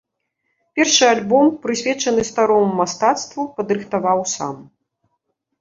Першы 0.79 1.03
альбом, 1.15 1.51
прысвечаны 1.65 2.21
старому 2.31 2.65
мастацтву, 2.81 3.47
падрыхтаваў 3.59 4.19
сам. 4.37 4.57